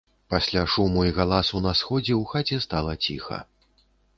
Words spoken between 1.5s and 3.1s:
на сходзе ў хаце стала